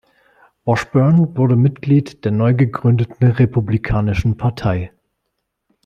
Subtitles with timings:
[0.65, 4.91] Washburn wurde Mitglied der neugegründeten Republikanischen Partei.